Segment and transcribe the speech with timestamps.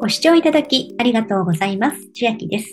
[0.00, 1.96] ご視聴いただきありがとうございます。
[2.14, 2.68] 千秋です。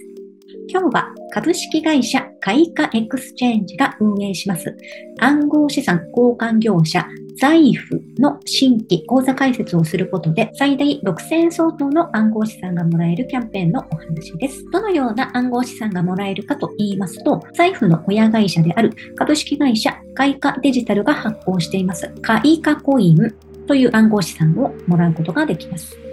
[0.69, 4.75] 今日は株式会社カイカエクスチェンジが運営します
[5.19, 7.07] 暗号資産交換業者
[7.39, 14.63] Zaifの新規口座開設をすることで最大6000円相当の暗号資産がもらえるキャンペーンのお話です。
[14.71, 23.35] どのような暗号資産がもらえるかと言いますと、 Zaifの親会社である株式会社カイカデジタルが発行していますカイカコイン
[23.67, 26.04] という暗号資産をもらうことができます。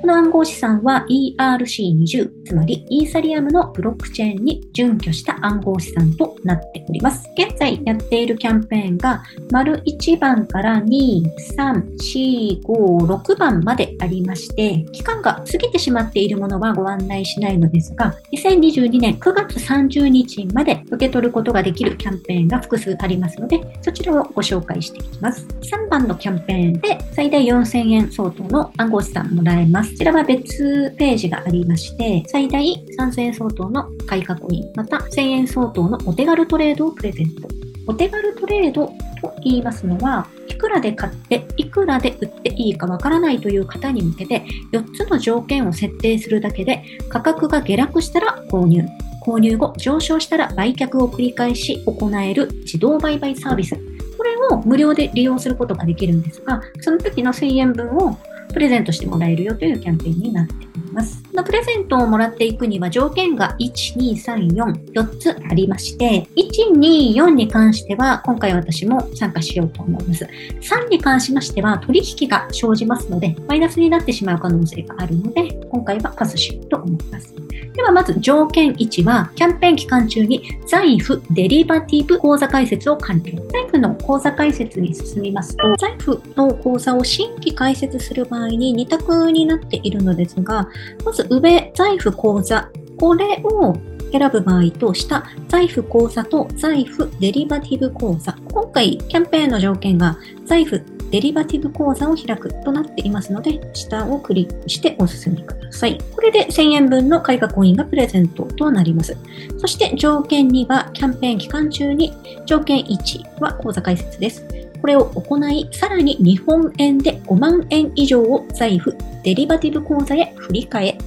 [0.00, 7.28] この暗号資産は ERC20、つまりイーサリアムのブロックチェーンに準拠した暗号資産となっております。
[7.36, 11.22] 現在やっているキャンペーンが、丸1番から2、
[11.56, 25.44] 3、4、5、6番までありまして、期間が過ぎてしまっているものはご案内しないのですが、2022年9月30日まで受け取ることができるキャンペーンが複数ありますので、そちらをご紹介していきます。
[25.62, 29.87] 3番のキャンペーンで最大4000円相当の暗号資産もらえます。
[29.90, 32.64] こちらは別ページがありまして、最大
[32.98, 37.48] 3000円相当の買い囲い、また1000円相当のお手軽トレードをプレゼント。
[37.86, 38.86] お手軽トレード
[39.20, 48.84] と言いますのは、いくらで買っていくらで売っていいかわからないという方に向けて4つの条件を設定するだけで価格が下落したら購入。
[49.24, 53.76] 購入後上昇したら売却を繰り返し行える自動売買サービス。
[54.16, 58.16] これを無料で利用することができるんですが、その時の1000円分を
[58.52, 61.22] プレゼントしてもらえるよというキャンペーンになっています。
[61.22, 70.28] このプレゼントをもらっていくには条件が1、2、3、4、4つありまして、1、2、4に関しては今回私も参加しようと思います。
[70.60, 77.47] 3に関しましては取引が生じますので、マイナスになってしまう可能性があるので、今回はパスしようと思います。
[77.78, 83.32] ではまず条件1は、キャンペーン期間中に財布デリバティブ口座開設を完了。
[83.52, 90.68] 財布の口座開設に進みますと、財布の口座を新規開設する場合に2択になっているのですが、
[91.04, 92.68] まず上、財布口座。
[92.98, 93.76] これを
[94.10, 98.36] 選ぶ場合と、下、財布口座と財布デリバティブ口座。
[98.52, 105.98] 今回、キャンペーンの条件が、財布デリバティブ口座を開くとなっていますので、下をクリックしてお進みください。
[106.14, 109.16] これで1000円分の開花コインがプレゼントとなります。
[109.58, 112.12] そして条件2は、キャンペーン期間中に、
[112.46, 114.44] 条件1は口座開設です。
[114.80, 120.98] これを行い、さらに日本円で5万円以上を財布、デリバティブ口座へ振り替え、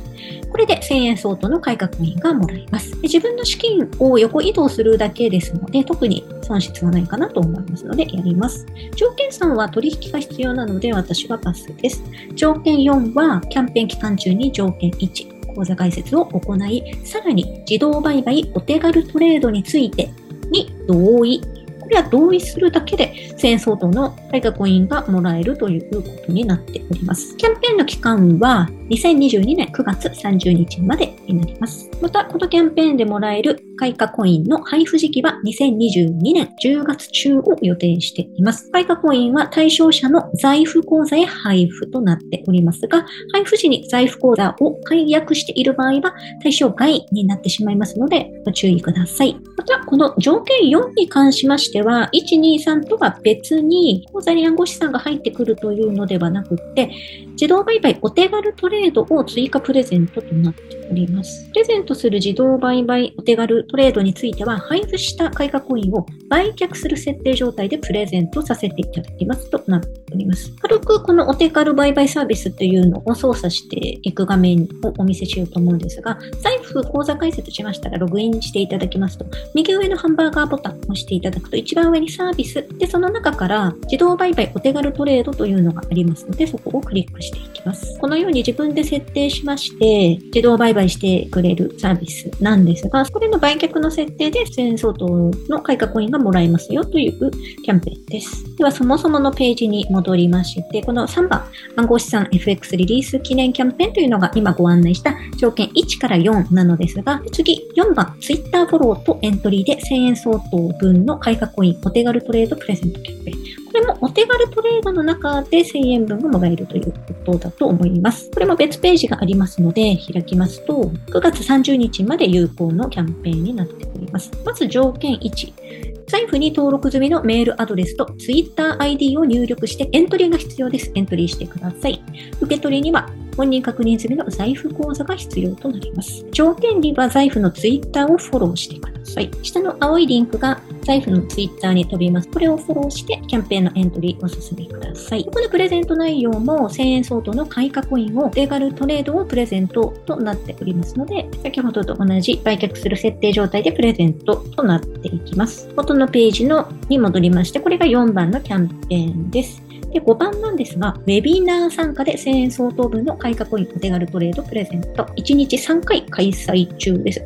[0.50, 2.96] これで1000円相当の改革員がもらえます。
[3.02, 8.66] 自分の資金を横移動するだけですので、特に損失はないかなと思いますので、やります。
[8.96, 12.04] 条件3は取引が必要なので、私はパスです。
[12.36, 20.10] 条件4は、キャンペーン期間中に条件1、口座開設を行い、さらに自動売買お手軽トレードについて
[20.52, 21.42] に同意
[21.92, 27.36] れは同意するだけで1000円相当の大学員がもらえるということになっております。
[27.38, 31.90] キャンペーンの期間は2022年9月30日までになります。
[32.02, 38.70] また、このキャンペーンでもらえる開花コインの配布時期は2022年10月中を予定しています。
[38.72, 46.14] 開花コインは対象者の財布口座へ配布となっておりますが、配布時に財布口座を解約している場合は
[46.44, 49.36] 対象外になってしまいますので、ご注意ください。
[49.58, 56.92] また、この条件4に関しましては、1、2、3とは別に、口座に暗号資産が入ってくるというのではなくって、
[57.32, 61.48] 自動売買お手軽トレードを追加プレゼントとなっております。
[61.50, 70.52] プレゼントする自動売買お手軽トレードについては、配布した開花コインを売却する設定状態でプレゼントさせていただきますとなっております。
[70.62, 87.98] 軽くこのお手軽売買サービスっていうのを操作していく画面をお見せしようと思うんですが、財布口座開設しましたらログインしていただきますと、右上のハンバーガーボタンを押していただくと、一番上にサービス、で、その中から自動売買お手軽トレードというのがありますので、そこをクリックしていきます。
[88.00, 95.08] このように自分で設定しまして、自動売買してくれるサービスなんですが、これの売却の設定で1000円相当
[95.50, 97.32] の開花コインがもらえますよという
[97.64, 98.51] キャンペーンです。
[98.62, 113.42] では、そもそものページに戻りまして、この3番、暗号資産 FX リリース記念キャンペーンというのが今ご案内した条件1から4なのですが、次、4番、Twitter フォローとエントリーで1000円相当分の開花コインお手軽トレードプレゼントキャンペーン。
[113.66, 118.30] これもお手軽トレードの中で1000円分がもらえるということだと思います。
[118.30, 120.74] これも別ページがありますので、開きますと、
[121.08, 124.30] 9月30日まで有効のキャンペーンになっております。
[124.46, 125.91] まず条件1。
[126.12, 130.92] 財布に登録済みのメールアドレスと TwitterID を入力してエントリーが必要です。
[130.94, 132.04] エントリーしてください。
[132.42, 136.26] 受け取りには本人確認済みの財布口座が必要となります。
[136.32, 139.32] 条件には財布の Twitter をフォローしてください。
[139.42, 142.28] 下の青いリンクが財布のツイッターに飛びます。
[142.30, 145.26] これをフォローしてキャンペーンのエントリーお進めください。
[145.26, 155.70] このプレゼント内容も1000円相当の買いコインをレガルトレードをプレゼントとなっておりますので、先ほどと同じ売却する設定状態でプレゼントとなっていきます。
[155.76, 159.71] 元のページのに戻りまして、これが4番のキャンペーンです。
[159.92, 167.22] で、5番なんですが、ウェビナー参加で1000円相当分の買いコインお手軽トレードプレゼント、1日3回開催中です。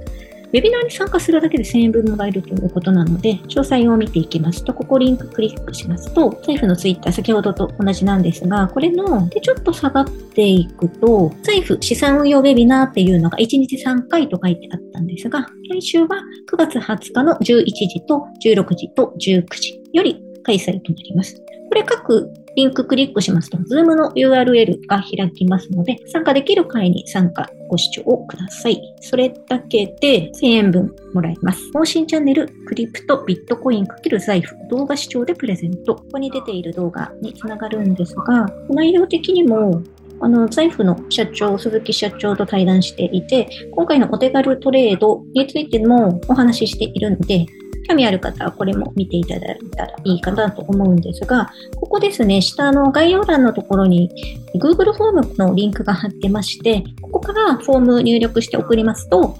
[0.55, 16.07] ウェビナーに参加するだけで1000円分もらえるということなので、詳細を見ていきますと、ここリンククリックしますと、財布のツイッター、先ほどと同じなんですが、これの、で、ちょっと下がっていくと、財布資産運用ウェビナーっていうのが1日3回と書いてあったんですが、来週は
[16.49, 21.35] 9月20日の11時と16時と19時より開催となります。
[21.67, 28.81] これ各リンククリックしますと、Zoom の URL が開きますので、参加できる会に参加、ご視聴をください。
[29.01, 31.71] それだけで1000円分もらえます。
[31.73, 35.95] 更新チャンネル、クリプト、ビットコイン×財布、動画視聴でプレゼント。
[35.95, 39.81] ここに出ている動画につながるんですが、内容的にも
[40.21, 47.45] あの、財布の社長、鈴木社長と対談していて、今回のお手軽トレードについてもお話ししているので、
[47.87, 54.09] 興味ある方はこれも見ていただいたらいいかなと思うんですが、ここですね、下の概要欄のところに
[54.55, 59.37] Google フォームのリンクが貼ってまして、ここからフォーム入力して送りますと、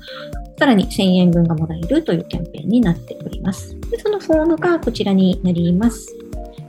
[0.57, 3.77] さらに1000円分がもらえるというキャンペーンになっております。
[3.89, 6.15] でそのフォームがこちらになります。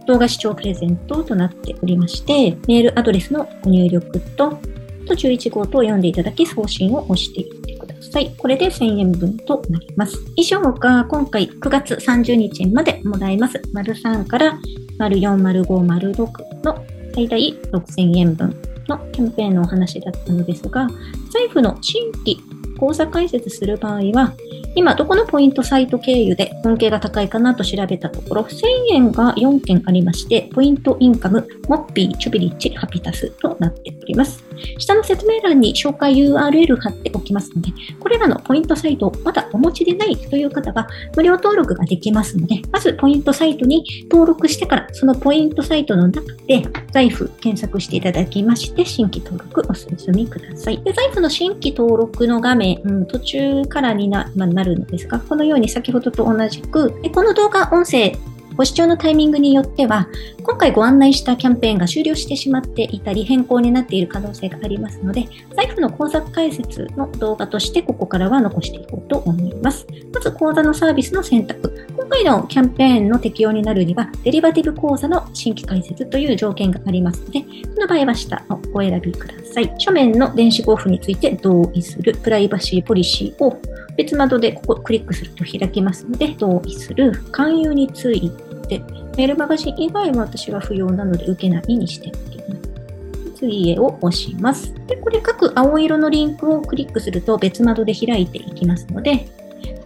[0.07, 4.59] 動画視聴プレゼントとなっておりまして、メールアドレスのご入力と、
[5.07, 7.76] と11号と読んでいただき送信を押していって
[8.11, 8.35] さい。
[8.37, 10.19] これで1000円分となります。
[10.37, 13.61] 以上が今回9月30日までもらいます。
[13.73, 14.59] 丸3から
[14.99, 18.55] 丸4、丸5、丸6の最大6000円分
[18.89, 20.87] のキャンペーンのお話だったのですが、
[21.33, 22.39] 財布の新規
[22.79, 24.33] 口座開設する場合は、
[24.77, 34.45] 今どこのポイントサイト経由で恩恵が高いかなと調べたところ、1000円が4件ありまして、ポイントインカム、モッピー、チョビリッチ、ハピタスとなっております。
[34.79, 40.87] 下の説明欄に紹介 URL 貼っておきますので、これらのポイントサイトをまだお持ちでないという方は
[41.17, 46.63] 無料登録ができますので、まずポイントサイトに登録してから、そのポイントサイトの中で
[46.93, 50.83] 財布検索していただきまして、新規登録お進みください。
[50.83, 58.13] で財布の新規登録の画面、うん、途中からにな,、まあ、るのですが、このように先ほどと同じく、この動画音声
[58.57, 60.09] ご視聴のタイミングによっては、
[60.43, 69.87] 今回ご案内したキャンペーンが終了してしまっていたり、変更になっている可能性がありますので、財布の口座解説の動画としてここからは残していこうと思います。
[70.13, 71.87] まず、口座のサービスの選択。
[71.99, 79.71] 今回のキャンペーンの適用になるには、デリバティブ口座の新規開設という条件がありますので、その場合は下をお選びください。
[79.77, 83.61] 書面の電子交付について同意する、プライバシーポリシーを
[83.97, 88.31] 別窓でここクリックすると開きますので、同意する、勧誘につい
[88.69, 88.79] て、
[89.17, 93.37] メールマガジン以外は私は不要なので受けないにしておきます。
[93.37, 94.75] 次へを押します。
[94.87, 99.29] で、これ各青色のリンクをクリックすると別窓で開いていきますので、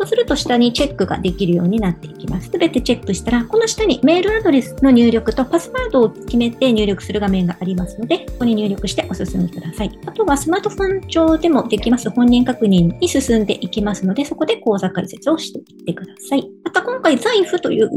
[0.01, 2.49] そうすると下にチェックができるようになっていきます。
[2.49, 9.99] すべてチェックしたら、この下にメールアドレスの入力とパスワードを決めて入力する画面がありますので、ここに入力してお進みください。
[10.07, 16.49] あとはスマートフォン上でもできます本人確認に進んでいきますので、そこで口座開設をしていってください。
[16.65, 17.91] また今回財布という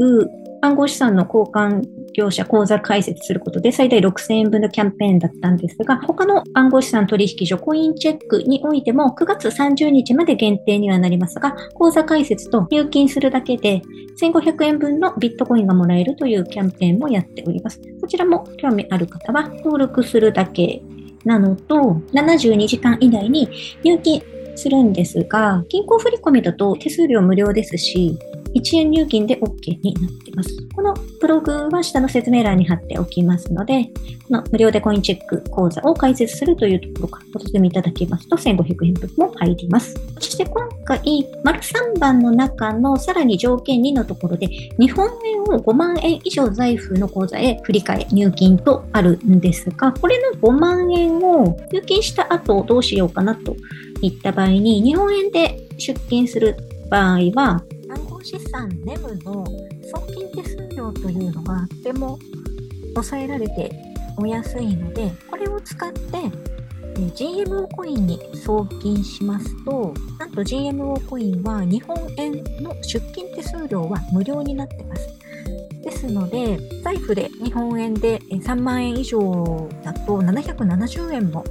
[0.60, 13.82] 暗号資産の交換業者口座開設することで最大6000円分のキャンペーンだったんですが、他の暗号資産取引所コインチェックにおいても9月30日まで限定にはなりますが、口座開設と入金するだけで
[14.20, 17.80] 1500円分のビットコインがもらえるというキャンペーンもやっております。
[18.00, 20.82] こちらも興味ある方は登録するだけ
[21.24, 23.48] なのと、72時間以内に
[23.82, 24.22] 入金
[24.56, 28.18] するんですが、銀行振込だと手数料無料ですし、
[28.54, 30.50] 1円入金で OK になっています。
[30.74, 33.84] このブログは下の説明欄に貼っておきますので、
[34.28, 39.94] この無料でコインチェック講座を開設するというところからお進みいただきますと1500円分も入ります。
[40.18, 41.00] そして今回、
[41.42, 44.46] 丸3番の中のさらに条件2のところで、
[44.78, 53.56] 日本円を5万円以上財布の口座へ振り替え、入金とあるんですが、これの5万円を入金した後どうしようかなと
[54.00, 56.56] いった場合に、日本円で出金する
[56.90, 57.62] 場合は、
[58.22, 59.44] 資産ネムの
[59.82, 62.18] 送金手数料というのがとても
[62.94, 63.70] 抑えられて
[64.16, 66.00] お安いので、これを使って
[66.96, 72.32] GMO コインに送金しますと、なんと GMO コインは日本円
[72.62, 75.08] の出金手数料は無料になってます。
[75.82, 81.44] ですので、財布で日本円で3万円以上だと770円も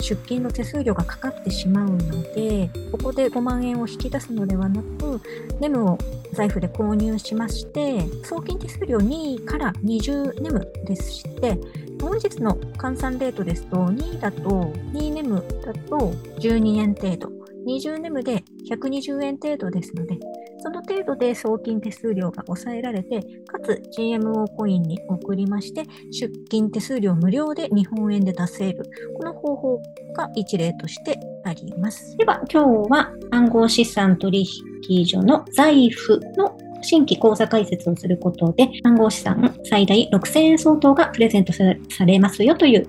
[0.00, 5.20] 出金の手数料がかかってしまうので、ここで5万円を引き出すのではなく、
[5.60, 5.98] ネムを
[6.32, 11.58] 財布で購入しまして、送金手数料2位から20ネムでして、
[12.00, 15.96] 本日の換算レートですと、2位だと、2ネムだと
[16.38, 17.32] 12円程度、
[17.66, 20.18] 20ネムで120円程度ですので、
[20.60, 28.82] その程度で送金手数料が抑えられて、かつ GMO コインに送りまして、出金手数料無料で日本円で出せる。
[29.16, 29.82] この方法
[30.16, 32.16] が一例としてあります。
[32.16, 34.44] では、今日は暗号資産取
[34.88, 41.64] 引所の財布の新規口座開設をすることで暗号資産最大6000円相当がプレゼントさ
[42.04, 42.88] れますよという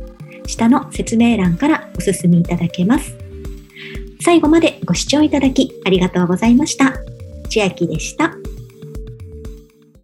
[0.47, 3.15] 下の説明欄からお進みいただけます。
[4.23, 6.93] 最後までご視聴いただきありがとうございました。
[7.49, 8.35] 千秋でした。